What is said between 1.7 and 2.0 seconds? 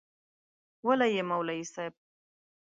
صیب